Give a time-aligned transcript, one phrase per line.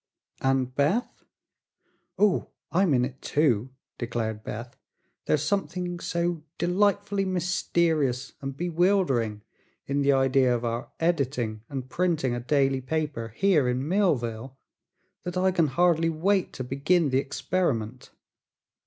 [0.41, 1.23] "And Beth?"
[2.17, 3.69] "Oh, I'm in it too,"
[3.99, 4.75] declared Beth.
[5.27, 9.43] "There's something so delightfully mysterious and bewildering
[9.85, 14.57] in the idea of our editing and printing a daily paper here in Millville
[15.21, 18.09] that I can hardly wait to begin the experiment."